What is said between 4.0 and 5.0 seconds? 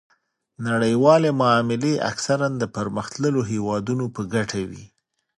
په ګټه وي